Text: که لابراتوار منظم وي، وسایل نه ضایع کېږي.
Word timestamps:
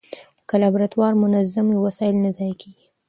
که 0.49 0.55
لابراتوار 0.61 1.13
منظم 1.23 1.65
وي، 1.69 1.77
وسایل 1.81 2.15
نه 2.23 2.29
ضایع 2.37 2.55
کېږي. 2.61 2.85